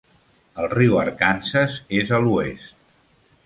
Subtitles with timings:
[0.63, 2.77] El riu Arkansas és a l'oest.